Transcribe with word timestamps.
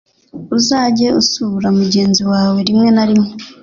Uzajye 0.57 1.07
usura 1.21 1.67
mugenzi 1.79 2.21
wawe 2.31 2.59
rimwe 2.67 2.89
na 2.95 3.03
rimwe 3.09 3.29